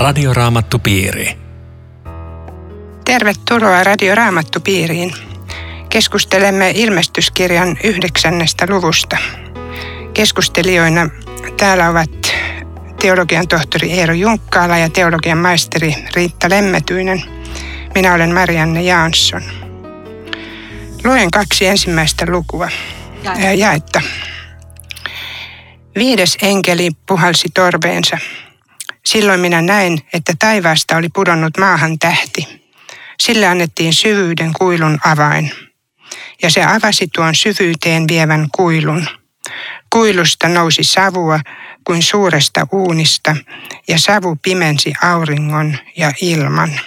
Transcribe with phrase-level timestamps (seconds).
[0.00, 1.36] Radioraamattupiiri.
[3.04, 5.12] Tervetuloa Radioraamattupiiriin.
[5.88, 9.16] Keskustelemme ilmestyskirjan yhdeksännestä luvusta.
[10.14, 11.08] Keskustelijoina
[11.56, 12.10] täällä ovat
[13.00, 17.22] teologian tohtori Eero Junkkaala ja teologian maisteri Riitta Lemmetyinen.
[17.94, 19.42] Minä olen Marianne Jansson.
[21.04, 22.68] Luen kaksi ensimmäistä lukua.
[23.24, 23.48] Jaetta.
[23.48, 24.00] Jaetta.
[25.94, 28.18] Viides enkeli puhalsi torveensa.
[29.06, 32.62] Silloin minä näin, että taivaasta oli pudonnut maahan tähti.
[33.20, 35.52] Sille annettiin syvyyden kuilun avain.
[36.42, 39.06] Ja se avasi tuon syvyyteen vievän kuilun.
[39.90, 41.40] Kuilusta nousi savua
[41.84, 43.36] kuin suuresta uunista,
[43.88, 46.80] ja savu pimensi auringon ja ilman.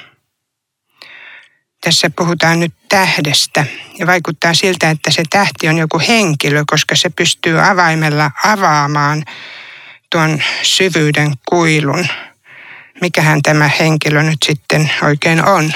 [1.84, 3.66] Tässä puhutaan nyt tähdestä
[4.00, 9.26] ja vaikuttaa siltä, että se tähti on joku henkilö, koska se pystyy avaimella avaamaan
[10.14, 12.08] tuon syvyyden kuilun.
[13.02, 15.74] Mikähän tämä henkilö nyt sitten oikein on?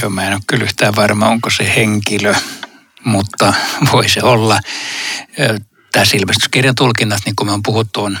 [0.00, 2.34] Joo, mä en ole kyllä yhtään varma, onko se henkilö,
[3.04, 3.54] mutta
[3.92, 4.60] voi se olla.
[5.92, 8.18] Tässä ilmestyskirjan tulkinnat, niin kuin me on puhuttu, on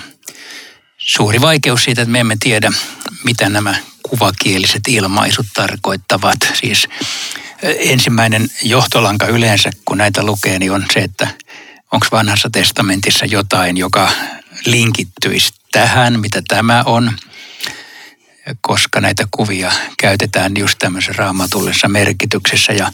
[0.98, 2.72] suuri vaikeus siitä, että me emme tiedä,
[3.24, 6.38] mitä nämä kuvakieliset ilmaisut tarkoittavat.
[6.54, 6.88] Siis
[7.62, 11.28] ensimmäinen johtolanka yleensä, kun näitä lukee, niin on se, että
[11.92, 14.10] onko vanhassa testamentissa jotain, joka
[14.66, 17.12] linkittyisi tähän, mitä tämä on,
[18.60, 22.72] koska näitä kuvia käytetään just tämmöisessä raamatullisessa merkityksessä.
[22.72, 22.92] Ja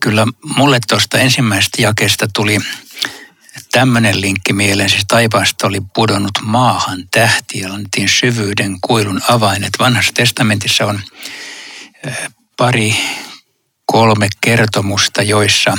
[0.00, 2.58] kyllä mulle tuosta ensimmäisestä jakesta tuli
[3.72, 4.90] tämmöinen linkki mieleen.
[4.90, 9.70] Siis taivaasta oli pudonnut maahan tähti ja annettiin syvyyden kuilun avainet.
[9.78, 11.00] Vanhassa testamentissa on
[12.56, 12.96] pari,
[13.86, 15.78] kolme kertomusta, joissa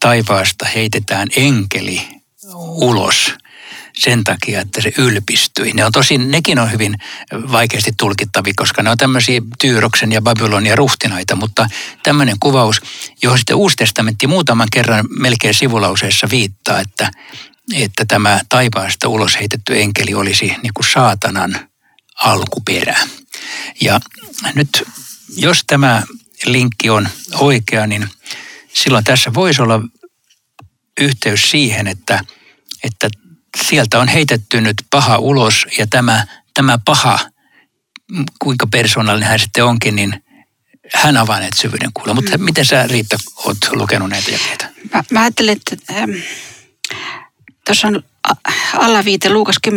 [0.00, 2.08] taivaasta heitetään enkeli
[2.54, 3.34] ulos
[3.98, 5.72] sen takia, että se ylpistyi.
[5.72, 6.98] Ne on tosin, nekin on hyvin
[7.32, 11.68] vaikeasti tulkittavia, koska ne on tämmöisiä Tyyroksen ja Babylonia ruhtinaita, mutta
[12.02, 12.80] tämmöinen kuvaus,
[13.22, 17.10] johon sitten Uusi testamentti muutaman kerran melkein sivulauseessa viittaa, että,
[17.74, 21.68] että tämä taivaasta ulos heitetty enkeli olisi niin kuin saatanan
[22.24, 22.96] alkuperä.
[23.80, 24.00] Ja
[24.54, 24.82] nyt
[25.36, 26.02] jos tämä
[26.46, 28.08] linkki on oikea, niin
[28.74, 29.80] silloin tässä voisi olla
[31.00, 32.20] yhteys siihen, että,
[32.82, 33.08] että
[33.62, 37.18] sieltä on heitetty nyt paha ulos ja tämä, tämä paha,
[38.38, 40.24] kuinka persoonallinen hän sitten onkin, niin
[40.94, 42.14] hän avaa näitä syvyyden kuulla.
[42.14, 42.44] Mutta mm.
[42.44, 44.66] miten sä Riitta oot lukenut näitä jakeita?
[44.94, 46.10] Mä, mä ajattelin, että ähm,
[47.66, 48.02] tuossa on
[48.78, 49.72] allaviite Luukas 10.18,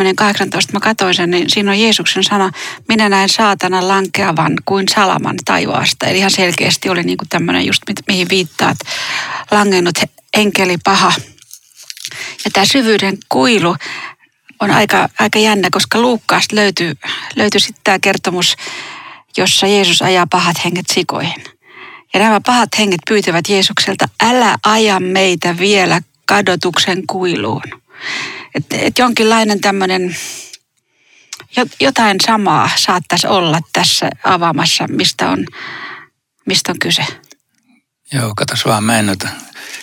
[0.74, 2.52] mä katsoin sen, niin siinä on Jeesuksen sana,
[2.88, 6.06] minä näen saatana lankeavan kuin salaman taivaasta.
[6.06, 8.78] Eli ihan selkeästi oli niin kuin tämmöinen just mihin viittaat,
[9.52, 9.96] langennut
[10.34, 11.14] enkeli paha–
[12.46, 13.76] ja tämä syvyyden kuilu
[14.60, 16.94] on aika, aika jännä, koska Luukkaasta löytyy,
[17.36, 18.56] löytyy sitten tämä kertomus,
[19.38, 21.44] jossa Jeesus ajaa pahat henget sikoihin.
[22.14, 27.64] Ja nämä pahat henget pyytävät Jeesukselta, älä aja meitä vielä kadotuksen kuiluun.
[28.56, 30.16] Että et jonkinlainen tämmöinen,
[31.80, 35.46] jotain samaa saattaisi olla tässä avaamassa, mistä on,
[36.46, 37.06] mistä on kyse.
[38.14, 39.28] Joo, katos vaan, mä en noita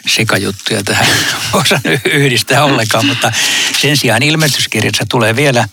[0.06, 1.06] sikajuttuja tähän
[1.52, 3.32] osannut yhdistää ollenkaan, mutta
[3.80, 5.68] sen sijaan ilmestyskirjassa tulee vielä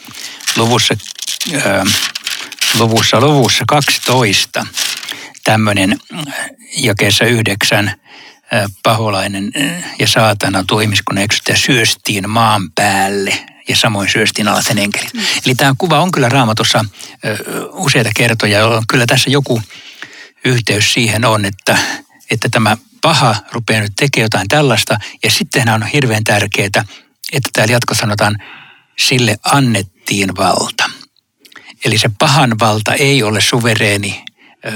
[0.56, 0.94] luvussa,
[1.66, 1.86] ää,
[2.80, 4.66] luvussa, luvussa 12
[5.44, 6.00] tämmöinen
[6.78, 8.02] jakeessa yhdeksän
[8.84, 9.52] paholainen
[10.00, 15.14] ja saatana tuo ihmiskunnan eksyttäjä syöstiin maan päälle ja samoin syöstiin alasen enkelit.
[15.14, 15.22] Mm.
[15.46, 16.86] Eli tämä kuva on kyllä raamatussa
[17.72, 19.62] useita kertoja, jolloin kyllä tässä joku
[20.46, 21.78] yhteys siihen on, että,
[22.32, 24.98] että tämä paha rupeaa nyt tekemään jotain tällaista.
[25.24, 26.86] Ja sitten on hirveän tärkeää,
[27.32, 28.38] että täällä jatko sanotaan,
[29.00, 30.90] sille annettiin valta.
[31.86, 34.24] Eli se pahan valta ei ole suvereeni
[34.66, 34.72] ö,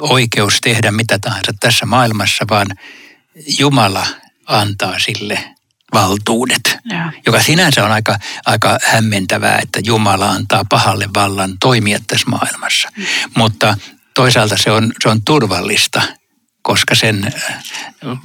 [0.00, 2.66] oikeus tehdä mitä tahansa tässä maailmassa, vaan
[3.58, 4.06] Jumala
[4.46, 5.54] antaa sille
[5.92, 7.12] valtuudet, ja.
[7.26, 12.88] joka sinänsä on aika, aika hämmentävää, että Jumala antaa pahalle vallan toimia tässä maailmassa.
[12.96, 13.04] Mm.
[13.36, 13.76] Mutta
[14.14, 16.02] toisaalta se on, se on turvallista
[16.66, 17.58] koska sen äh,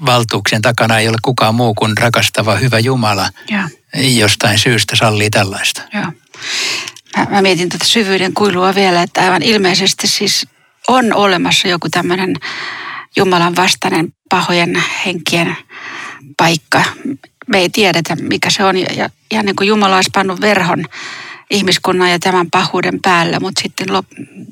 [0.06, 3.30] valtuuksien takana ei ole kukaan muu kuin rakastava hyvä Jumala.
[3.50, 3.70] Ja.
[4.18, 5.82] Jostain syystä sallii tällaista.
[5.94, 6.12] Ja.
[7.18, 10.48] Mä, mä mietin tätä syvyyden kuilua vielä, että aivan ilmeisesti siis
[10.88, 12.36] on olemassa joku tämmöinen
[13.16, 15.58] Jumalan vastainen pahojen henkien
[16.38, 16.84] paikka.
[17.48, 18.78] Me ei tiedetä, mikä se on.
[18.78, 20.86] Ja, ja niin kuin Jumala olisi pannut verhon
[21.52, 24.06] ihmiskunnan ja tämän pahuuden päällä, mutta sitten lop,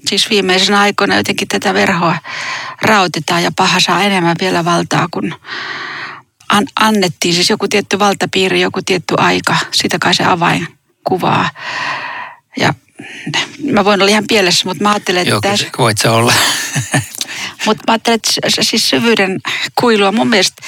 [0.10, 2.18] siis viimeisenä aikoina jotenkin tätä verhoa
[2.82, 5.36] rautetaan ja paha saa enemmän vielä valtaa kuin
[6.50, 7.34] an, annettiin.
[7.34, 10.68] Siis joku tietty valtapiiri, joku tietty aika, sitä kai se avain
[11.04, 11.50] kuvaa.
[12.58, 12.74] Ja
[13.72, 15.32] mä voin olla ihan pielessä, mutta mä ajattelen, että...
[15.32, 16.34] Joo, tässä, voit se olla.
[17.66, 19.40] mutta mä ajattelen, että siis syvyyden
[19.80, 20.62] kuilua mun mielestä,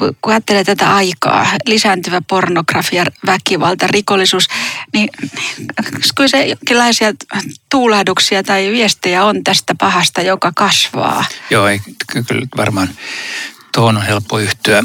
[0.00, 4.48] kun, kun ajattelee tätä aikaa, lisääntyvä pornografia, väkivalta, rikollisuus,
[4.92, 5.08] niin
[6.14, 7.12] kyllä se jonkinlaisia
[7.70, 11.24] tuulahduksia tai viestejä on tästä pahasta, joka kasvaa.
[11.50, 11.80] Joo, ei,
[12.12, 12.88] ky- kyllä varmaan
[13.74, 14.84] tuohon on helppo yhtyä.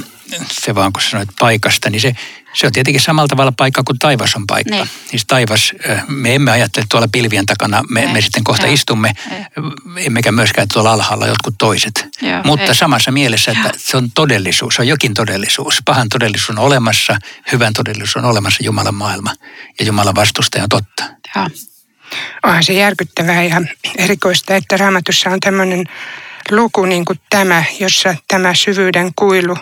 [0.52, 2.16] Se vaan kun sanoit paikasta, niin se,
[2.54, 4.76] se on tietenkin samalla tavalla paikka kuin taivas on paikka.
[4.76, 4.90] Niin.
[5.10, 5.74] Siis taivas,
[6.08, 8.14] me emme ajattele tuolla pilvien takana, me, Ei.
[8.14, 8.74] me sitten kohta Joo.
[8.74, 10.06] istumme, Ei.
[10.06, 12.08] emmekä myöskään tuolla alhaalla jotkut toiset.
[12.22, 12.76] Joo, Mutta ei.
[12.76, 13.78] samassa mielessä, että Joo.
[13.78, 15.82] se on todellisuus, se on jokin todellisuus.
[15.86, 17.18] Pahan todellisuus on olemassa,
[17.52, 19.32] hyvän todellisuus on olemassa Jumalan maailma.
[19.80, 21.04] Ja Jumalan vastustaja on totta.
[21.36, 21.48] Joo.
[22.44, 23.62] Onhan se järkyttävää ja
[23.98, 25.84] erikoista, että raamatussa on tämmöinen
[26.52, 29.58] luku niin kuin tämä, jossa tämä syvyyden kuilu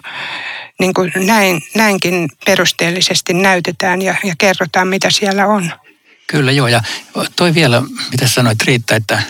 [0.80, 5.71] niin kuin näin, näinkin perusteellisesti näytetään ja, ja kerrotaan, mitä siellä on.
[6.27, 6.81] Kyllä joo, ja
[7.35, 7.81] toi vielä,
[8.12, 9.24] mitä sanoit Riitta, että,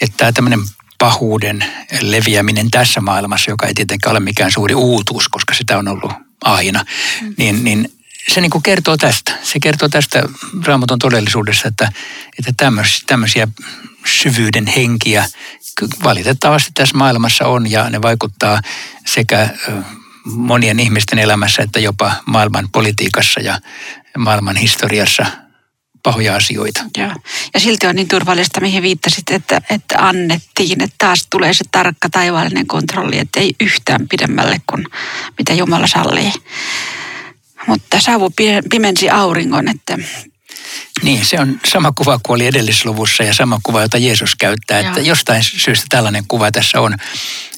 [0.00, 0.60] että tämmöinen
[0.98, 1.64] pahuuden
[2.00, 6.12] leviäminen tässä maailmassa, joka ei tietenkään ole mikään suuri uutuus, koska sitä on ollut
[6.44, 6.84] aina,
[7.22, 7.34] mm.
[7.38, 7.95] niin, niin
[8.28, 9.32] se niin kuin kertoo tästä.
[9.42, 10.22] Se kertoo tästä
[10.64, 11.92] raamatun todellisuudessa, että,
[12.38, 13.48] että tämmöisiä, tämmöisiä
[14.06, 15.26] syvyyden henkiä
[16.04, 18.60] valitettavasti tässä maailmassa on ja ne vaikuttaa
[19.06, 19.48] sekä
[20.24, 23.60] monien ihmisten elämässä että jopa maailman politiikassa ja
[24.18, 25.26] maailman historiassa
[26.02, 26.84] pahoja asioita.
[26.98, 27.12] Joo.
[27.54, 32.08] Ja silti on niin turvallista, mihin viittasit, että, että annettiin, että taas tulee se tarkka
[32.10, 34.86] taivaallinen kontrolli, että ei yhtään pidemmälle kuin
[35.38, 36.32] mitä Jumala sallii.
[37.66, 39.98] Mutta savu pi- pimensi auringon, että
[41.02, 44.80] Niin, se on sama kuva kuin oli edellisluvussa ja sama kuva, jota Jeesus käyttää.
[44.80, 46.94] Että jostain syystä tällainen kuva tässä on,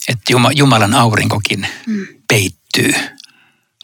[0.09, 2.07] että Juma- Jumalan aurinkokin mm.
[2.29, 2.95] peittyy.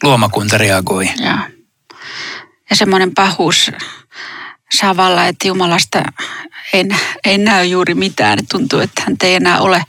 [0.02, 1.10] Luomakunta reagoi.
[1.18, 1.38] ja,
[2.70, 3.70] ja semmoinen pahuus
[4.78, 6.02] saa valla, että Jumalasta
[6.72, 6.84] ei,
[7.24, 8.38] ei näy juuri mitään.
[8.50, 9.82] Tuntuu, että hän ei enää ole.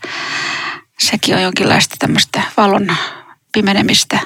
[0.99, 2.95] Sekin on jonkinlaista tämmöistä valon
[3.53, 4.19] pimenemistä.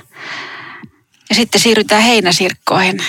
[1.29, 3.03] Ja sitten siirrytään heinäsirkkoihin.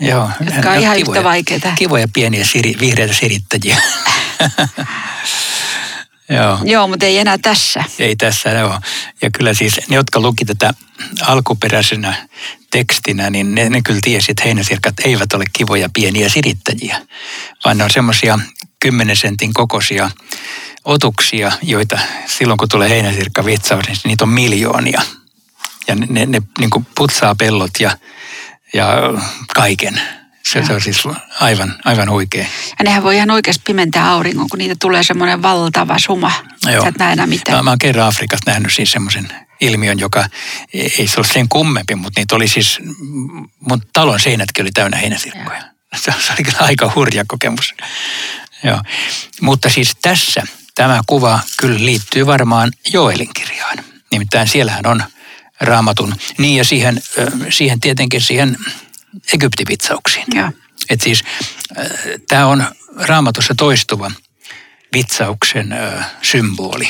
[0.00, 1.72] Joo, Jotka on ne ihan yhtä vaikeita.
[1.78, 3.76] Kivoja pieniä siri, vihreitä sirittäjiä.
[6.28, 6.58] Joo.
[6.64, 7.84] Joo, mutta ei enää tässä.
[7.98, 8.80] Ei tässä ole.
[9.22, 10.74] Ja kyllä siis ne, jotka luki tätä
[11.22, 12.28] alkuperäisenä
[12.70, 17.02] tekstinä, niin ne, ne kyllä tiesi, että heinäsirkat eivät ole kivoja pieniä sirittäjiä,
[17.64, 18.38] vaan ne on semmoisia
[18.80, 20.10] kymmenen sentin kokoisia
[20.84, 25.02] otuksia, joita silloin kun tulee heinäsirkka vitsaus, niin niitä on miljoonia.
[25.88, 27.98] Ja ne, ne, ne niin kuin putsaa pellot ja,
[28.74, 28.86] ja
[29.54, 30.00] kaiken.
[30.52, 31.02] Se, se on siis
[31.40, 32.46] aivan, aivan oikein.
[32.78, 36.32] Ja nehän voi ihan oikeasti pimentää auringon, kun niitä tulee semmoinen valtava suma.
[36.64, 37.58] Sä et näe enää mitään.
[37.58, 39.28] Mä, mä oon kerran Afrikasta nähnyt siis semmoisen
[39.60, 40.24] ilmiön, joka
[40.74, 42.78] ei ei se ole sen kummempi, mutta niitä oli siis,
[43.60, 45.62] mun talon seinätkin oli täynnä heinäsirkkoja.
[45.96, 47.74] Se, se oli kyllä aika hurja kokemus.
[48.64, 48.82] Joo.
[49.40, 50.42] Mutta siis tässä
[50.74, 53.78] tämä kuva kyllä liittyy varmaan Joelin kirjaan.
[54.12, 55.04] Nimittäin siellähän on
[55.60, 57.02] raamatun, niin ja siihen,
[57.50, 58.56] siihen tietenkin siihen
[59.34, 60.26] Egyptivitsauksiin.
[60.34, 60.50] Joo.
[60.90, 61.24] Et siis
[62.28, 62.64] tämä on
[62.96, 64.10] raamatussa toistuva
[64.94, 66.88] vitsauksen ö, symboli.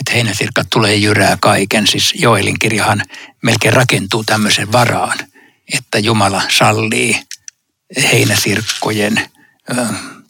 [0.00, 1.86] Että heinäsirkat tulee jyrää kaiken.
[1.86, 3.02] Siis Joelin kirjahan
[3.42, 5.18] melkein rakentuu tämmöisen varaan,
[5.72, 7.22] että Jumala sallii
[8.12, 9.30] heinäsirkkojen
[9.70, 9.86] ö,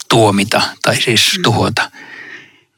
[0.09, 1.91] tuomita tai siis tuhota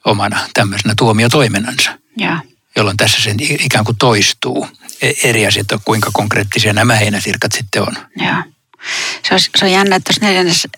[0.05, 2.37] omana tämmöisenä tuomiotoimenansa, Joo.
[2.75, 4.67] Jolloin tässä sen i- ikään kuin toistuu.
[5.01, 7.93] E- Eri asiat on, kuinka konkreettisia nämä heinäsirkat sitten on.
[8.15, 8.43] Joo.
[9.27, 10.69] Se on, se on jännä, että tuossa neljännessä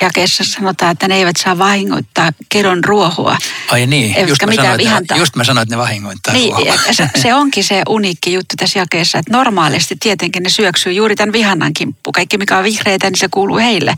[0.00, 3.38] jakeessa sanotaan, että ne eivät saa vahingoittaa kedon ruohua.
[3.70, 5.16] Ai niin, just mä, sanoin, että, vihantaa.
[5.16, 6.74] ne- just mä sanoin, että ne vahingoittaa Niin, ruohoa.
[6.86, 11.16] ja se, se onkin se uniikki juttu tässä jakeessa, että normaalisti tietenkin ne syöksyy juuri
[11.16, 12.12] tämän vihannan kimppu.
[12.12, 13.94] Kaikki mikä on vihreitä, niin se kuuluu heille.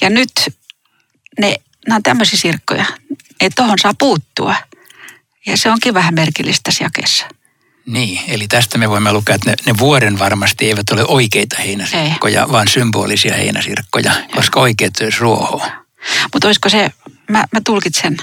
[0.00, 0.30] Ja nyt
[1.40, 2.84] ne, nämä on tämmöisiä sirkkoja,
[3.40, 4.54] että tohon saa puuttua.
[5.46, 7.26] Ja se onkin vähän merkillistä tässä jakeessa.
[7.86, 12.52] Niin, eli tästä me voimme lukea, että ne, ne vuoren varmasti eivät ole oikeita heinäsirkkoja,
[12.52, 15.66] vaan symbolisia heinäsirkkoja, koska oikeat söisi ruohoa.
[16.32, 16.90] Mutta olisiko se,
[17.30, 18.16] mä, mä tulkitsen,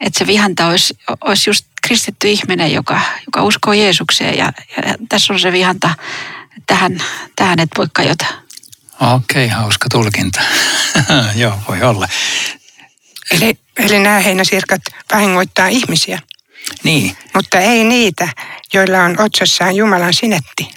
[0.00, 5.32] että se vihanta olisi, olisi just kristitty ihminen, joka, joka uskoo Jeesukseen ja, ja tässä
[5.32, 5.94] on se vihanta,
[6.66, 7.02] tähän,
[7.36, 8.26] tähän et voi kajota.
[9.00, 10.40] Okei, hauska tulkinta.
[11.34, 12.08] Joo, voi olla.
[13.30, 14.82] Eli, eli nämä heinäsirkat
[15.12, 16.18] vahingoittaa ihmisiä,
[16.84, 18.28] Niin, mutta ei niitä,
[18.74, 20.68] joilla on otsassaan Jumalan sinetti.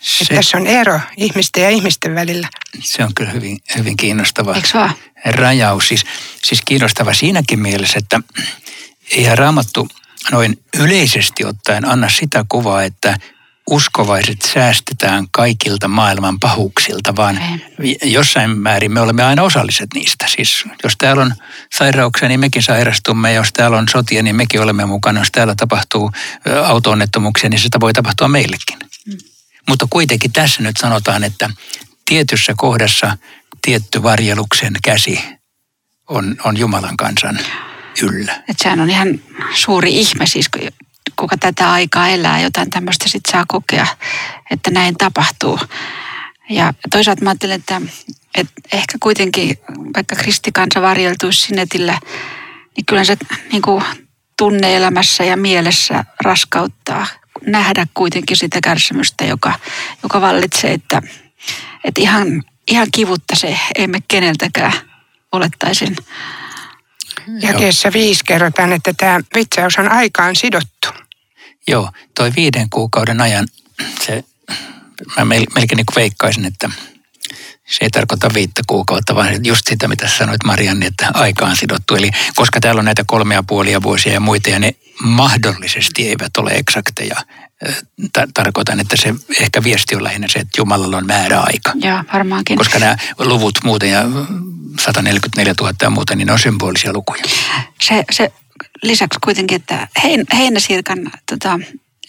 [0.00, 2.48] se, Että tässä on ero ihmisten ja ihmisten välillä.
[2.80, 4.54] se on kyllä hyvin, hyvin kiinnostava
[5.24, 5.88] rajaus.
[5.88, 6.04] Siis,
[6.44, 8.20] siis kiinnostava siinäkin mielessä, että
[9.10, 9.88] eihän raamattu
[10.32, 13.16] noin yleisesti ottaen anna sitä kuvaa, että
[13.70, 17.40] uskovaiset säästetään kaikilta maailman pahuuksilta, vaan
[18.02, 20.26] jossain määrin me olemme aina osalliset niistä.
[20.28, 21.34] Siis jos täällä on
[21.74, 23.32] sairauksia, niin mekin sairastumme.
[23.32, 25.20] Jos täällä on sotia, niin mekin olemme mukana.
[25.20, 26.10] Jos täällä tapahtuu
[26.64, 28.78] auto-onnettomuuksia, niin sitä voi tapahtua meillekin.
[29.06, 29.18] Mm.
[29.68, 31.50] Mutta kuitenkin tässä nyt sanotaan, että
[32.04, 33.18] tietyssä kohdassa
[33.62, 35.20] tietty varjeluksen käsi
[36.08, 37.38] on, on Jumalan kansan
[38.02, 38.42] yllä.
[38.48, 39.20] Et sehän on ihan
[39.54, 40.46] suuri ihme siis,
[41.22, 43.86] kuka tätä aikaa elää, jotain tämmöistä sitten saa kokea,
[44.50, 45.58] että näin tapahtuu.
[46.50, 47.80] Ja toisaalta mä ajattelen, että,
[48.34, 49.58] että ehkä kuitenkin,
[49.96, 51.98] vaikka kristikansa varjeltuisi sinetillä,
[52.76, 53.16] niin kyllä se
[53.52, 53.84] niin kuin
[54.38, 57.06] tunneelämässä ja mielessä raskauttaa
[57.46, 59.54] nähdä kuitenkin sitä kärsimystä, joka,
[60.02, 61.02] joka vallitsee, että,
[61.84, 64.72] että ihan, ihan kivutta se emme keneltäkään
[65.32, 65.96] olettaisin.
[67.42, 71.01] Jakeessa viisi kerrotaan, että tämä vitsaus on aikaan sidottu.
[71.68, 73.48] Joo, toi viiden kuukauden ajan,
[74.06, 74.24] se,
[75.16, 76.70] mä melkein niin veikkaisin, että
[77.68, 81.96] se ei tarkoita viittä kuukautta, vaan just sitä, mitä sanoit Marianne, että aika on sidottu.
[81.96, 86.50] Eli koska täällä on näitä kolmea puolia vuosia ja muita, ja ne mahdollisesti eivät ole
[86.50, 87.16] eksakteja,
[88.34, 91.72] tarkoitan, että se ehkä viesti on lähinnä se, että Jumalalla on määräaika.
[91.74, 92.56] Joo, varmaankin.
[92.56, 94.02] Koska nämä luvut muuten ja
[94.80, 97.22] 144 000 ja muuta, niin ne on symbolisia lukuja.
[97.82, 98.32] Se, se
[98.82, 100.98] lisäksi kuitenkin, että hein, heinäsirkan
[101.30, 101.60] tota,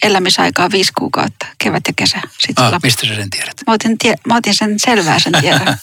[0.04, 2.22] elämisaika on viisi kuukautta, kevät ja kesä.
[2.40, 3.54] Sitten ah, mistä sä sen tiedät?
[3.68, 5.68] Mä otin, tie, mä otin sen selvää sen tiedon.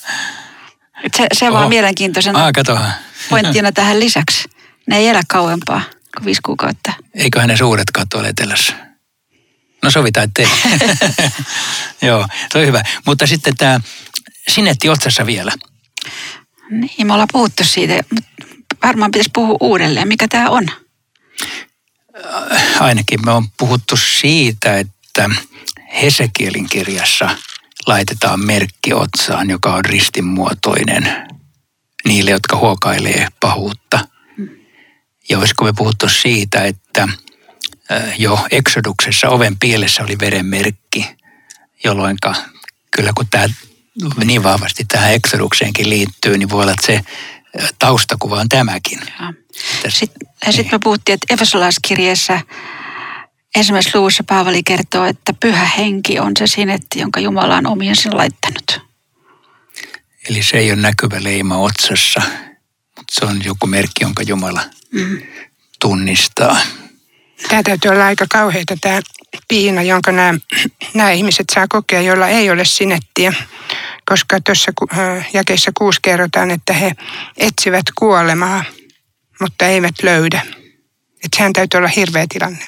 [1.16, 2.78] se, se vaan mielenkiintoisen ah, kato.
[3.30, 4.48] pointtina tähän lisäksi.
[4.86, 5.82] Ne ei elä kauempaa
[6.16, 6.92] kuin viisi kuukautta.
[7.14, 8.90] Eiköhän ne suuret katsoa etelässä.
[9.82, 10.42] No sovitaan, että
[12.06, 12.82] Joo, se on hyvä.
[13.06, 13.80] Mutta sitten tämä
[14.48, 15.52] sinetti otsassa vielä.
[16.70, 18.30] Niin, me ollaan puhuttu siitä, mutta
[18.82, 20.08] varmaan pitäisi puhua uudelleen.
[20.08, 20.66] Mikä tämä on?
[22.52, 25.30] Äh, ainakin me on puhuttu siitä, että
[26.02, 27.36] Hesekielin kirjassa
[27.86, 31.28] laitetaan merkki otsaan, joka on ristinmuotoinen
[32.04, 34.08] niille, jotka huokailee pahuutta.
[35.28, 37.02] Ja olisiko me puhuttu siitä, että
[37.92, 41.06] äh, jo Eksoduksessa oven pielessä oli verenmerkki,
[41.84, 42.16] jolloin
[42.90, 43.46] kyllä kun tämä
[44.24, 47.00] niin vahvasti tähän Eksodukseenkin liittyy, niin voi olla, että se
[47.78, 49.00] taustakuva on tämäkin.
[49.88, 52.40] Sitten sit me puhuttiin, että Efesolaiskirjeessä
[53.54, 58.80] ensimmäisessä luvussa Paavali kertoo, että pyhä henki on se sinetti, jonka Jumala on omiensa laittanut.
[60.28, 62.22] Eli se ei ole näkyvä leima otsassa,
[62.96, 65.22] mutta se on joku merkki, jonka Jumala mm.
[65.80, 66.56] tunnistaa.
[67.48, 69.00] Tämä täytyy olla aika kauheita tämä
[69.48, 70.38] piina, jonka nämä,
[70.94, 73.32] nämä ihmiset saa kokea, joilla ei ole sinettiä
[74.10, 74.72] koska tuossa
[75.32, 76.92] jakeessa kuusi kerrotaan, että he
[77.36, 78.64] etsivät kuolemaa,
[79.40, 80.42] mutta eivät löydä.
[81.24, 82.66] Että sehän täytyy olla hirveä tilanne.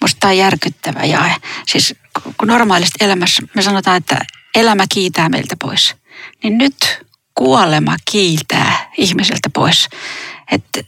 [0.00, 1.94] Musta tämä on järkyttävä ja siis
[2.36, 4.18] kun normaalisti elämässä me sanotaan, että
[4.54, 5.94] elämä kiitää meiltä pois,
[6.42, 9.88] niin nyt kuolema kiiltää ihmiseltä pois.
[10.52, 10.80] Että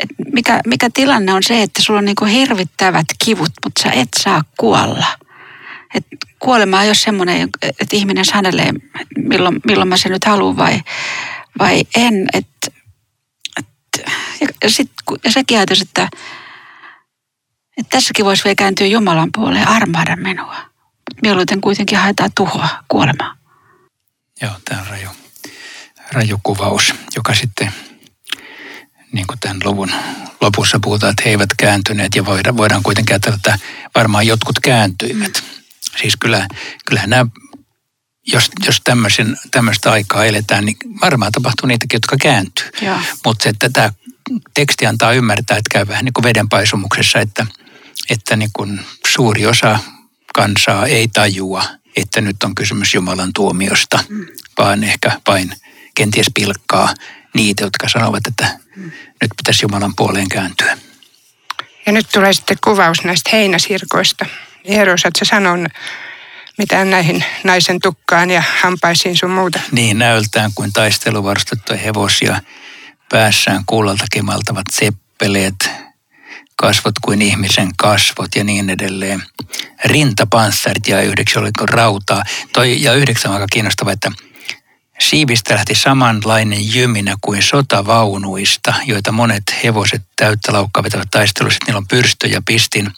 [0.00, 4.08] et mikä, mikä tilanne on se, että sulla on niinku hirvittävät kivut, mutta sä et
[4.22, 5.06] saa kuolla.
[5.94, 6.06] Et
[6.38, 8.72] kuolema ei ole semmoinen, että ihminen sanelee,
[9.16, 10.80] milloin, milloin mä sen nyt haluan vai,
[11.58, 12.28] vai en.
[12.32, 12.46] Et,
[13.58, 13.66] et,
[14.62, 14.90] ja, sit,
[15.24, 16.08] ja sekin ajatus, että,
[17.76, 20.56] että tässäkin voisi vielä kääntyä Jumalan puoleen armaada minua.
[21.22, 23.34] Mieluiten kuitenkin haetaan tuhoa, kuolemaa.
[24.42, 25.08] Joo, tämä on raju,
[26.12, 27.72] raju kuvaus, joka sitten
[29.12, 29.90] niin kuin tämän luvun
[30.40, 33.58] lopussa puhutaan, että he eivät kääntyneet ja voidaan, voidaan kuitenkin ajatella, että
[33.94, 35.42] varmaan jotkut kääntyivät.
[35.42, 35.62] Mm.
[36.00, 36.48] Siis kyllä,
[36.86, 37.26] kyllähän nämä,
[38.26, 42.70] jos, jos tämmöisen, tämmöistä aikaa eletään, niin varmaan tapahtuu niitäkin, jotka kääntyy.
[43.24, 43.90] Mutta se, että tämä
[44.54, 47.46] teksti antaa ymmärtää, että käy vähän niin kuin vedenpaisumuksessa, että,
[48.10, 49.78] että niin kuin suuri osa
[50.34, 51.64] kansaa ei tajua,
[51.96, 54.26] että nyt on kysymys Jumalan tuomiosta, mm.
[54.58, 55.52] vaan ehkä vain
[55.94, 56.94] kenties pilkkaa
[57.34, 58.59] niitä, jotka sanovat, että.
[59.22, 60.78] Nyt pitäisi Jumalan puoleen kääntyä.
[61.86, 64.26] Ja nyt tulee sitten kuvaus näistä heinäsirkoista.
[64.64, 65.68] Että sä sanon
[66.58, 69.60] mitään näihin naisen tukkaan ja hampaisiin sun muuta.
[69.72, 72.40] Niin, näöltään kuin taisteluvarustettuja hevosia,
[73.08, 75.70] päässään kuulalta kemaltavat seppeleet,
[76.56, 79.22] kasvot kuin ihmisen kasvot ja niin edelleen.
[79.84, 82.22] Rintapanssarit ja yhdeksän oliko rautaa.
[82.52, 84.12] Toi, ja yhdeksän on aika kiinnostava, että
[85.00, 91.58] Siivistä lähti samanlainen jyminä kuin sotavaunuista, joita monet hevoset täyttä laukkaa vetävät taistelussa.
[91.66, 92.90] Niillä on pyrstö ja pistin.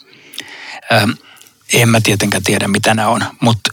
[0.92, 1.11] Ähm,
[1.73, 3.71] en mä tietenkään tiedä, mitä nämä on, mutta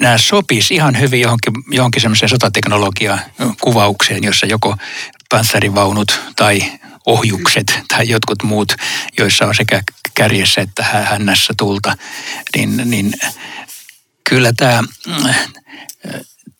[0.00, 3.20] nämä sopis ihan hyvin johonkin, johonkin semmoiseen sotateknologian
[3.60, 4.76] kuvaukseen, jossa joko
[5.30, 6.72] panssarivaunut tai
[7.06, 8.74] ohjukset tai jotkut muut,
[9.18, 9.82] joissa on sekä
[10.14, 11.96] kärjessä että hännässä tulta,
[12.56, 13.12] niin, niin
[14.24, 14.82] kyllä tämä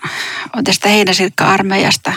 [0.56, 2.12] on tästä heinäsirkka-armeijasta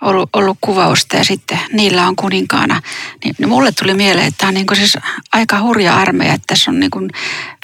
[0.00, 2.82] ollut, ollut kuvausta ja sitten niillä on kuninkaana,
[3.24, 4.98] niin, niin mulle tuli mieleen, että tämä on niin kuin siis
[5.32, 7.10] aika hurja armeija, että tässä on niin kuin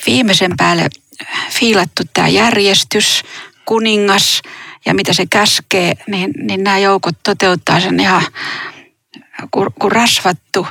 [0.06, 0.88] viimeisen päälle
[1.50, 3.22] fiilattu tämä järjestys,
[3.64, 4.42] kuningas
[4.86, 8.22] ja mitä se käskee, niin, niin nämä joukot toteuttaa sen ihan
[9.50, 10.66] kuin, kuin rasvattu.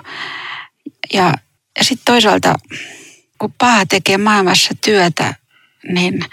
[1.13, 1.33] Ja,
[1.77, 2.55] ja sitten toisaalta,
[3.39, 5.33] kun paha tekee maailmassa työtä,
[5.93, 6.25] niin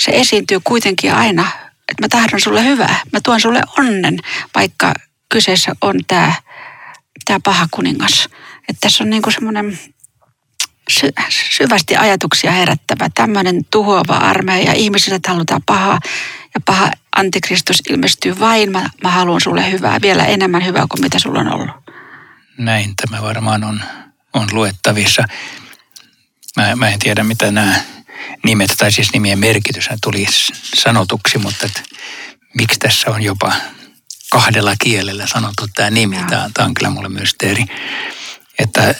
[0.00, 1.42] se esiintyy kuitenkin aina,
[1.88, 4.18] että mä tahdon sulle hyvää, mä tuon sulle onnen,
[4.54, 4.94] vaikka
[5.28, 6.34] kyseessä on tämä
[7.24, 8.28] tämä paha kuningas.
[8.68, 9.78] Että tässä on niin kuin semmoinen
[10.88, 14.72] sy- syvästi ajatuksia herättävä tämmöinen tuhoava armeija.
[14.72, 15.98] Ihmisille halutaan pahaa
[16.54, 18.72] ja paha antikristus ilmestyy vain.
[18.72, 21.70] Mä, mä haluan sulle hyvää, vielä enemmän hyvää kuin mitä sulla on ollut.
[22.58, 23.80] Näin tämä varmaan on,
[24.34, 25.24] on luettavissa.
[26.60, 27.74] Mä, mä en tiedä, mitä nämä
[28.44, 30.26] nimet, tai siis nimien merkitys tuli
[30.74, 31.82] sanotuksi, mutta et,
[32.54, 33.52] miksi tässä on jopa
[34.30, 36.16] kahdella kielellä sanottu tämä nimi.
[36.30, 37.64] Tämä, tämä on kyllä mulle mysteeri.
[38.58, 38.94] Että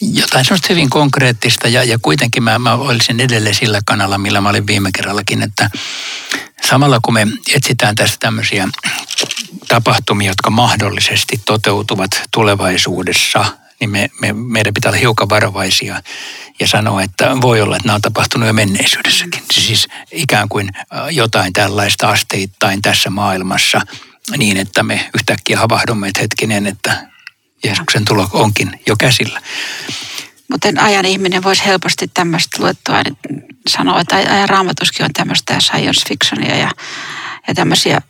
[0.00, 4.48] jotain semmoista hyvin konkreettista ja, ja kuitenkin mä, mä olisin edelleen sillä kanalla, millä mä
[4.48, 5.70] olin viime kerrallakin, että
[6.68, 8.68] samalla kun me etsitään tästä tämmöisiä
[9.68, 13.44] tapahtumia, jotka mahdollisesti toteutuvat tulevaisuudessa,
[13.80, 16.02] niin me, me, meidän pitää olla hiukan varovaisia
[16.60, 19.42] ja sanoa, että voi olla, että nämä on tapahtunut jo menneisyydessäkin.
[19.52, 20.70] Siis ikään kuin
[21.10, 23.80] jotain tällaista asteittain tässä maailmassa
[24.36, 27.06] niin, että me yhtäkkiä havahdumme, että hetkinen, että
[27.64, 29.42] Jeesuksen tulo onkin jo käsillä.
[30.50, 33.02] Mutta ajan ihminen voisi helposti tämmöistä luettua
[33.68, 36.70] sanoa, että ajan raamatuskin on tämmöistä science fictionia ja,
[37.48, 38.00] ja tämmöisiä,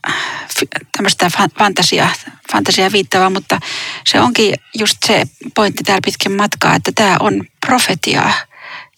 [0.97, 2.09] tämmöistä fantasia,
[2.53, 3.61] fantasia viittavaa, mutta
[4.07, 5.25] se onkin just se
[5.55, 8.33] pointti täällä pitkin matkaa, että tämä on profetia,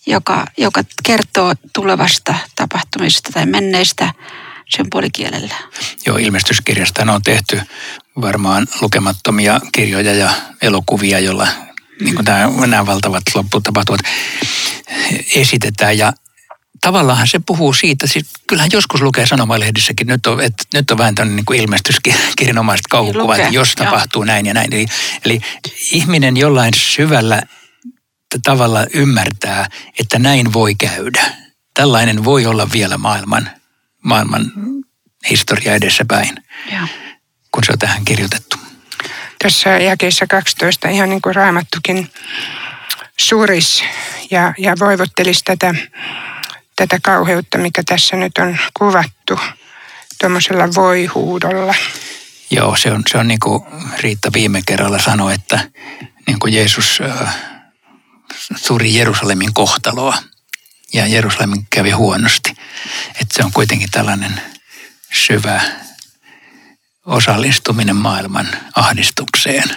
[0.06, 4.14] joka, joka kertoo tulevasta tapahtumista tai menneistä
[4.76, 5.54] symbolikielellä.
[6.06, 7.60] Joo, ilmestyskirjasta on tehty
[8.20, 10.30] varmaan lukemattomia kirjoja ja
[10.62, 11.48] elokuvia, joilla
[12.00, 14.00] niin nämä, nämä valtavat lopputapahtumat
[15.34, 15.98] esitetään.
[15.98, 16.12] Ja
[16.80, 21.14] tavallaan se puhuu siitä, siis kyllähän joskus lukee sanomalehdissäkin, nyt on, että nyt on vähän
[21.14, 24.72] tämmöinen niin ilmestyskirjanomaiset kauhukuvat, että jos tapahtuu näin ja näin.
[24.72, 24.86] Eli,
[25.24, 25.40] eli
[25.92, 27.42] ihminen jollain syvällä
[28.42, 29.66] tavalla ymmärtää,
[29.98, 31.22] että näin voi käydä.
[31.74, 33.50] Tällainen voi olla vielä maailman,
[34.04, 34.52] maailman
[35.30, 36.36] historia edessäpäin,
[37.52, 38.56] kun se on tähän kirjoitettu.
[39.42, 42.10] Tässä jakeessa 12 ihan niin kuin raamattukin
[43.16, 43.84] suris
[44.30, 45.74] ja, ja voivottelisi tätä,
[46.80, 49.40] tätä kauheutta, mikä tässä nyt on kuvattu
[50.20, 51.74] tuommoisella voihuudolla.
[52.50, 53.62] Joo, se on, se on niin kuin
[53.98, 55.70] Riitta viime kerralla sanoi, että
[56.26, 57.36] niin kuin Jeesus äh,
[58.56, 60.16] suri Jerusalemin kohtaloa
[60.92, 62.50] ja Jerusalemin kävi huonosti.
[63.08, 64.40] Että se on kuitenkin tällainen
[65.12, 65.60] syvä
[67.06, 69.68] osallistuminen maailman ahdistukseen.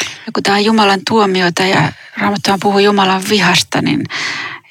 [0.00, 4.04] Ja kun tämä on Jumalan tuomiota ja Raamattuhan puhuu Jumalan vihasta, niin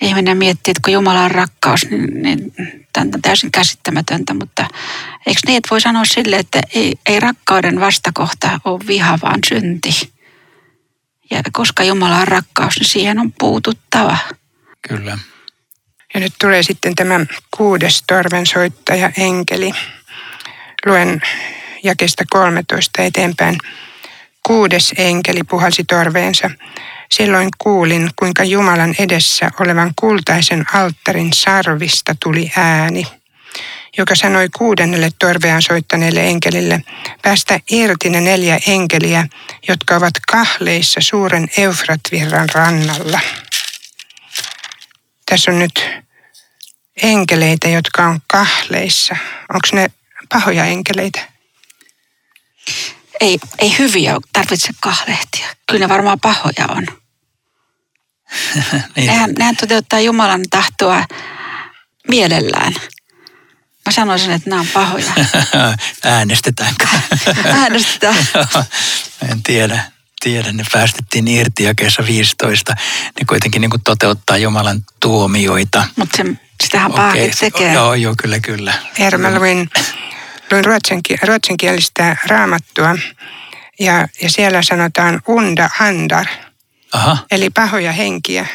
[0.01, 2.53] ihminen miettii, että kun Jumala on rakkaus, niin, niin
[2.93, 4.67] tämä on täysin käsittämätöntä, mutta
[5.27, 10.11] eikö niin, että voi sanoa sille, että ei, ei rakkauden vastakohta ole viha, vaan synti.
[11.31, 14.17] Ja koska Jumala on rakkaus, niin siihen on puututtava.
[14.87, 15.17] Kyllä.
[16.13, 17.25] Ja nyt tulee sitten tämä
[17.57, 19.71] kuudes torvensoittaja enkeli.
[20.85, 21.21] Luen
[21.83, 23.57] jakesta 13 eteenpäin.
[24.47, 26.49] Kuudes enkeli puhalsi torveensa.
[27.11, 33.07] Silloin kuulin, kuinka Jumalan edessä olevan kultaisen alttarin sarvista tuli ääni.
[33.97, 36.81] joka sanoi kuudennelle torveaan soittaneelle enkelille,
[37.21, 39.27] päästä irti ne neljä enkeliä,
[39.67, 43.19] jotka ovat kahleissa suuren Eufratvirran rannalla.
[45.25, 45.85] Tässä on nyt
[47.03, 49.15] enkeleitä, jotka on kahleissa.
[49.53, 49.87] Onko ne
[50.29, 51.19] pahoja enkeleitä?
[53.21, 55.47] Ei, ei hyviä tarvitse kahlehtia.
[55.67, 57.00] Kyllä ne varmaan pahoja on.
[58.95, 59.07] niin.
[59.07, 61.05] nehän, nehän toteuttaa Jumalan tahtoa
[62.07, 62.73] mielellään.
[63.85, 65.13] Mä sanoisin, että nämä on pahoja.
[66.05, 66.87] Äänestetäänkö?
[67.45, 68.15] Äänestetään.
[69.31, 69.83] en tiedä.
[70.23, 72.73] Tiedä, ne päästettiin irti jakeessa 15.
[73.19, 75.87] Ne kuitenkin niin kuin toteuttaa Jumalan tuomioita.
[75.95, 76.23] Mutta se,
[76.63, 77.29] sitähän okay.
[77.39, 77.73] tekee.
[77.73, 78.73] Joo, joo, kyllä, kyllä.
[78.99, 79.69] Herra, luin,
[80.51, 80.65] luin
[81.23, 82.95] ruotsinkielistä raamattua
[83.79, 86.25] ja, ja siellä sanotaan unda andar,
[86.93, 87.17] Aha.
[87.31, 88.45] eli pahoja henkiä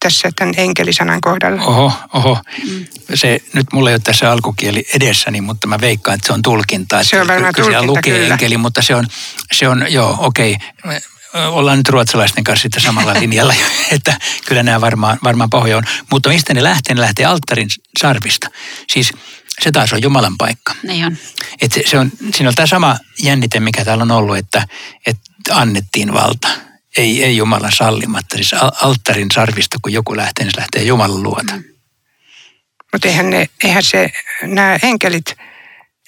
[0.00, 1.62] tässä tämän enkelisanan kohdalla.
[1.62, 2.38] Oho, oho.
[2.68, 2.86] Mm.
[3.14, 7.04] Se, nyt mulla ei ole tässä alkukieli edessäni, mutta mä veikkaan, että se on tulkinta.
[7.04, 8.34] Se on varmaan tulkinta, lukee kyllä.
[8.34, 9.06] enkeli, mutta se on,
[9.52, 10.56] se on joo, okei.
[10.84, 11.00] Okay.
[11.34, 13.54] Ollaan nyt ruotsalaisten kanssa sitten samalla linjalla,
[13.90, 15.84] että kyllä nämä varmaan, varmaan pahoja on.
[16.10, 16.94] Mutta mistä ne lähtee?
[16.94, 18.48] Ne lähtee alttarin sarvista.
[18.92, 19.12] Siis
[19.60, 20.74] se taas on Jumalan paikka.
[20.82, 21.16] Niin on.
[21.60, 24.66] Et se, se on, siinä on tämä sama jännite, mikä täällä on ollut, että,
[25.06, 26.48] että annettiin valta
[26.96, 28.36] ei, ei Jumalan sallimatta.
[28.36, 31.56] Siis alttarin sarvista, kun joku lähtee, niin se lähtee Jumalan luota.
[31.56, 31.64] Mm.
[32.92, 35.36] Mutta eihän, ne, eihän se, nämä enkelit,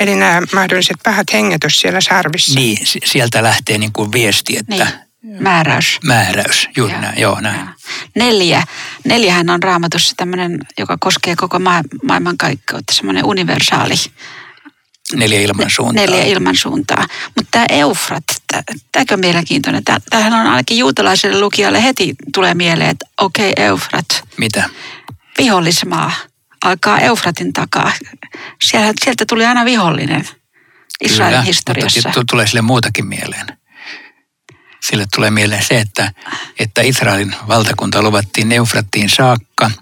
[0.00, 2.54] eli nämä mahdolliset pahat hengetys siellä sarvissa.
[2.54, 4.84] Niin, sieltä lähtee niin kuin viesti, että...
[4.84, 5.12] Niin.
[5.42, 5.98] Määräys.
[6.04, 7.68] Määräys, juuri ja, näin, joo näin.
[8.16, 8.64] Neljä.
[9.04, 13.94] Neljähän on raamatussa tämmöinen, joka koskee koko ma- maailmankaikkeutta, semmoinen universaali
[15.12, 16.06] Neljä ilmansuuntaa.
[16.06, 17.06] Neljä ilmansuuntaa.
[17.36, 18.24] Mutta tämä Eufrat,
[18.92, 19.82] tämäkö mielenkiintoinen?
[20.10, 24.06] Tämähän on ainakin juutalaiselle lukijalle heti tulee mieleen, että okei okay, Eufrat.
[24.36, 24.68] Mitä?
[25.38, 26.12] Vihollismaa
[26.64, 27.92] alkaa Eufratin takaa.
[28.62, 30.28] Sieltä, sieltä tuli aina vihollinen
[31.04, 32.08] Israelin Kyllä, historiassa.
[32.08, 33.46] Mutta tulee sille muutakin mieleen.
[34.80, 36.12] Sille tulee mieleen se, että,
[36.58, 39.70] että Israelin valtakunta luvattiin Eufrattiin saakka–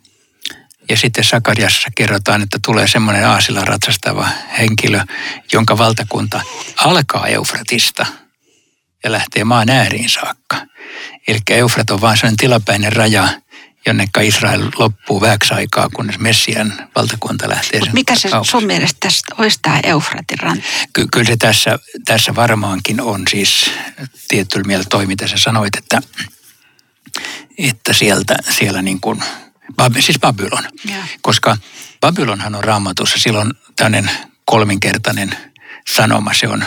[0.90, 5.00] ja sitten Sakariassa kerrotaan, että tulee semmoinen aasilla ratsastava henkilö,
[5.52, 6.40] jonka valtakunta
[6.76, 8.06] alkaa Eufratista
[9.04, 10.66] ja lähtee maan ääriin saakka.
[11.28, 13.28] Eli Eufrat on vain sellainen tilapäinen raja,
[13.86, 18.50] jonnekka Israel loppuu vähäksi aikaa, kunnes Messian valtakunta lähtee Mut mikä se kaupassa.
[18.50, 20.64] sun mielestä tästä olisi tämä Eufratin ranta?
[20.92, 23.70] Ky- kyllä se tässä, tässä varmaankin on siis
[24.28, 26.02] tietyllä mielellä toi, mitä sä sanoit, että,
[27.58, 29.22] että sieltä, siellä niin kuin–
[30.00, 30.64] siis Babylon.
[30.84, 30.96] Ja.
[31.20, 31.56] Koska
[32.00, 34.10] Babylonhan on raamatussa silloin tämmöinen
[34.44, 35.36] kolminkertainen
[35.94, 36.34] sanoma.
[36.34, 36.64] Se on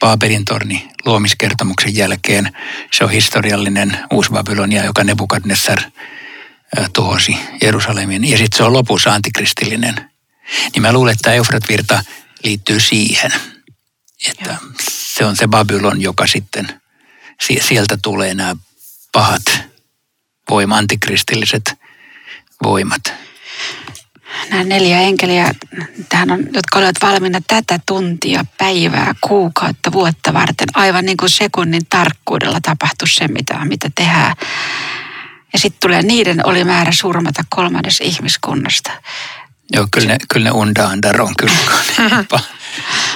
[0.00, 2.56] Baabelin torni luomiskertomuksen jälkeen.
[2.92, 5.78] Se on historiallinen uusi Babylonia, joka Nebukadnessar
[6.92, 8.30] tuhosi Jerusalemin.
[8.30, 10.10] Ja sitten se on lopussa antikristillinen.
[10.72, 12.02] Niin mä luulen, että Eufrat-virta
[12.44, 13.32] liittyy siihen.
[14.28, 14.56] Että
[15.14, 16.80] se on se Babylon, joka sitten,
[17.60, 18.56] sieltä tulee nämä
[19.12, 19.42] pahat
[20.50, 21.74] voima antikristilliset
[22.64, 23.14] voimat.
[24.50, 25.50] Nämä neljä enkeliä,
[26.08, 30.68] tähän on, jotka olivat valmiina tätä tuntia, päivää, kuukautta, vuotta varten.
[30.74, 34.36] Aivan niin kuin sekunnin tarkkuudella tapahtui se, mitä, mitä tehdään.
[35.52, 38.90] Ja sitten tulee, niiden oli määrä surmata kolmannes ihmiskunnasta.
[39.72, 41.56] Joo, kyllä ne, kyllä ne undaandar on kyllä.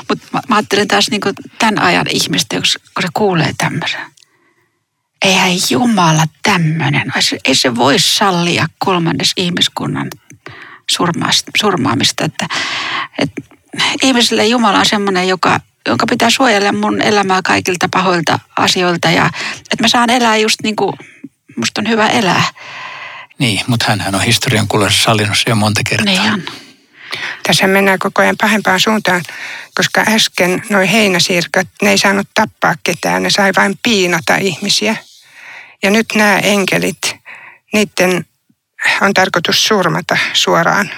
[0.09, 1.21] Mutta mä, mä ajattelen taas niin
[1.59, 4.01] tämän ajan ihmistä, kun se kuulee tämmöisen
[5.25, 7.13] eihän Jumala tämmöinen,
[7.45, 10.11] ei se voi sallia kolmannes ihmiskunnan
[11.61, 12.25] surmaamista.
[12.25, 12.47] Että,
[13.19, 13.43] että
[14.03, 19.85] ihmiselle Jumala on semmoinen, joka, jonka pitää suojella mun elämää kaikilta pahoilta asioilta ja että
[19.85, 20.93] mä saan elää just niin kuin
[21.57, 22.43] musta on hyvä elää.
[23.39, 26.15] Niin, mutta hän on historian kuluessa sallinut jo monta kertaa.
[26.15, 26.43] Niin on.
[27.43, 29.23] Tässä mennään koko ajan pahempaan suuntaan,
[29.75, 34.97] koska äsken noin heinäsirkat, ne ei saanut tappaa ketään, ne sai vain piinata ihmisiä.
[35.83, 37.17] Ja nyt nämä enkelit,
[37.73, 38.27] niiden
[39.01, 40.91] on tarkoitus surmata suoraan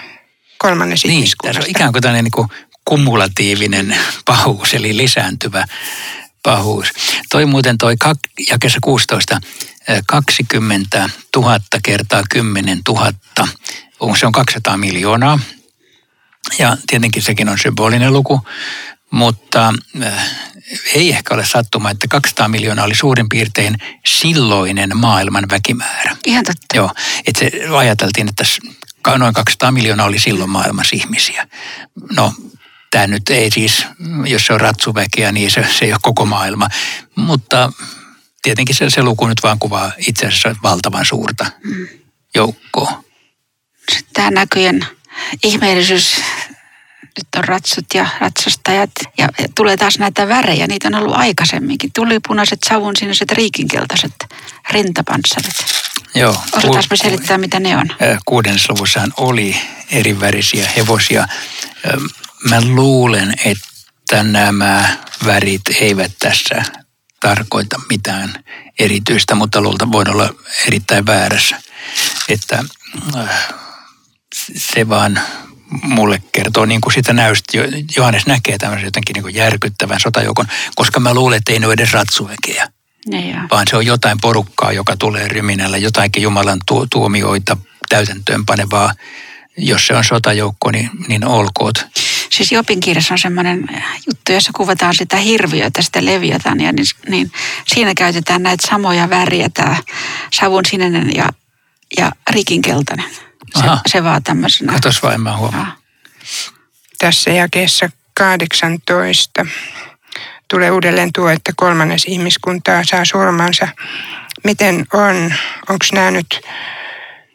[0.58, 1.62] kolmannes niin, ihmiskunnasta.
[1.64, 2.48] on ikään kuin tällainen niin kuin
[2.84, 5.64] kumulatiivinen pahuus, eli lisääntyvä
[6.42, 6.88] pahuus.
[7.30, 9.40] Toi muuten toi kak, jakessa 16,
[10.06, 13.12] 20 000 kertaa 10 000,
[14.18, 15.38] se on 200 miljoonaa.
[16.58, 18.40] Ja tietenkin sekin on symbolinen luku,
[19.10, 20.30] mutta äh,
[20.94, 26.16] ei ehkä ole sattuma, että 200 miljoonaa oli suurin piirtein silloinen maailman väkimäärä.
[26.26, 26.76] Ihan totta.
[26.76, 26.90] Joo,
[27.26, 28.44] että se ajateltiin, että
[29.18, 31.48] noin 200 miljoonaa oli silloin maailmassa ihmisiä.
[32.16, 32.34] No,
[32.90, 33.86] tämä nyt ei siis,
[34.26, 36.68] jos se on ratsuväkeä, niin se, se ei ole koko maailma.
[37.14, 37.72] Mutta
[38.42, 41.46] tietenkin se, se luku nyt vaan kuvaa itse asiassa valtavan suurta
[42.34, 43.04] joukkoa.
[44.12, 44.86] Tämä näkyjen
[45.44, 46.22] ihmeellisyys
[47.16, 48.90] nyt on ratsut ja ratsastajat.
[49.18, 51.90] Ja tulee taas näitä värejä, niitä on ollut aikaisemminkin.
[51.94, 54.12] Tulipunaiset, savunsinaiset, riikinkeltaiset
[54.70, 55.54] rintapanssarit.
[56.14, 56.42] Joo.
[56.52, 57.88] Osataanko selittää, mitä ne on?
[58.26, 58.74] Kuudennessa
[59.16, 59.56] oli
[59.90, 61.28] eri värisiä hevosia.
[62.48, 66.62] Mä luulen, että nämä värit eivät tässä
[67.20, 68.44] tarkoita mitään
[68.78, 70.34] erityistä, mutta luulta voin olla
[70.66, 71.60] erittäin väärässä.
[72.28, 72.64] Että
[74.56, 75.20] se vaan
[75.82, 77.58] mulle kertoo niin kuin sitä näystä.
[77.96, 81.74] Johannes näkee tämmöisen jotenkin niin kuin järkyttävän sotajoukon, koska mä luulen, että ei ne ole
[81.74, 82.68] edes ratsuväkeä.
[83.50, 87.56] Vaan se on jotain porukkaa, joka tulee ryminällä, jotainkin Jumalan tu- tuomioita
[87.88, 88.94] täytäntöön panevaa.
[89.56, 91.86] Jos se on sotajoukko, niin, niin olkoot.
[92.30, 93.68] Siis Jopin kirjassa on semmoinen
[94.06, 97.32] juttu, jossa kuvataan sitä hirviötä, sitä leviatania, niin, niin
[97.66, 99.76] siinä käytetään näitä samoja väriä, tämä
[100.32, 101.28] savun sininen ja,
[101.98, 103.10] ja rikinkeltainen.
[103.58, 104.72] Se, se vaan tämmöisenä.
[104.72, 105.72] Katos vain, mä huomaan.
[106.98, 109.46] Tässä jakeessa 18
[110.48, 113.68] tulee uudelleen tuo, että kolmannes ihmiskuntaa saa surmansa.
[114.44, 115.34] Miten on?
[115.68, 116.40] Onko nämä nyt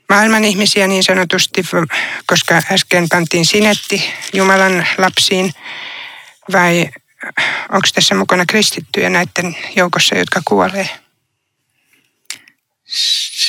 [0.09, 1.65] maailman ihmisiä niin sanotusti,
[2.25, 5.53] koska äsken pantiin sinetti Jumalan lapsiin,
[6.51, 6.89] vai
[7.71, 10.89] onko tässä mukana kristittyjä näiden joukossa, jotka kuolee?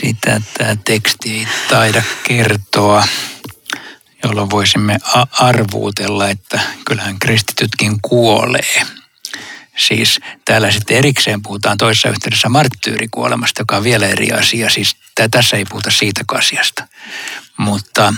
[0.00, 3.08] Sitä tämä teksti ei taida kertoa,
[4.24, 4.98] jolloin voisimme
[5.30, 8.86] arvuutella, että kyllähän kristitytkin kuolee.
[9.76, 14.70] Siis täällä sitten erikseen puhutaan toisessa yhteydessä marttyyrikuolemasta, joka on vielä eri asia.
[14.70, 14.96] Siis
[15.30, 16.88] tässä ei puhuta siitä asiasta.
[17.56, 18.14] Mutta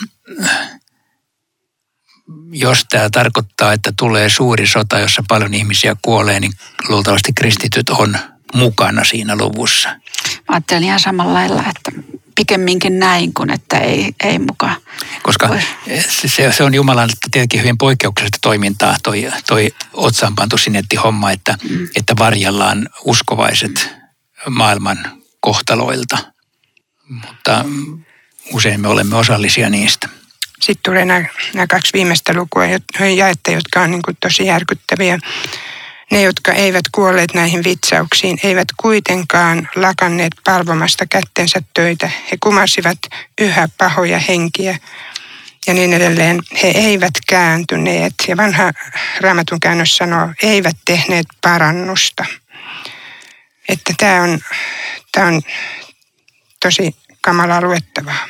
[2.53, 6.53] jos tämä tarkoittaa, että tulee suuri sota, jossa paljon ihmisiä kuolee, niin
[6.89, 8.19] luultavasti kristityt on
[8.55, 9.89] mukana siinä luvussa.
[9.89, 9.97] Mä
[10.49, 12.03] ajattelin ihan samalla lailla, että
[12.35, 14.77] pikemminkin näin kuin että ei, ei mukaan.
[15.23, 15.49] Koska
[16.27, 20.57] se, se on Jumalan tietenkin hyvin poikkeuksellista toimintaa, toi, toi otsaan pantu
[21.05, 21.89] homma, että, mm.
[21.97, 23.91] että varjellaan uskovaiset
[24.49, 24.99] maailman
[25.41, 26.19] kohtaloilta.
[27.09, 27.65] Mutta
[28.53, 30.09] usein me olemme osallisia niistä.
[30.61, 32.63] Sitten tulee nämä, nämä kaksi viimeistä lukua,
[33.17, 35.19] jaette, jotka on niin tosi järkyttäviä.
[36.11, 42.11] Ne, jotka eivät kuolleet näihin vitsauksiin, eivät kuitenkaan lakanneet palvomasta kättensä töitä.
[42.31, 42.99] He kumasivat
[43.41, 44.79] yhä pahoja henkiä
[45.67, 46.41] ja niin edelleen.
[46.63, 48.73] He eivät kääntyneet ja vanha
[49.21, 52.25] raamatun käännös sanoo, eivät tehneet parannusta.
[53.69, 54.39] Että tämä on,
[55.13, 55.43] tämä on
[56.61, 58.29] tosi kamalaa luettavaa.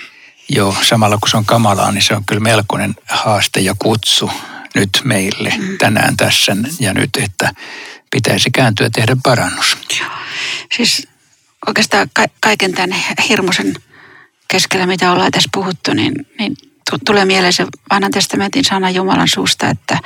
[0.49, 4.31] Joo, samalla kun se on kamalaa, niin se on kyllä melkoinen haaste ja kutsu
[4.79, 7.53] nyt meille tänään tässä ja nyt, että
[8.11, 9.77] pitäisi kääntyä tehdä parannus.
[10.01, 10.11] Joo.
[10.77, 11.09] Siis
[11.67, 13.75] oikeastaan ka- kaiken tämän hirmuisen
[14.49, 16.57] keskellä, mitä ollaan tässä puhuttu, niin, niin
[17.07, 19.99] tulee mieleen se vanhan testamentin sana Jumalan suusta, että,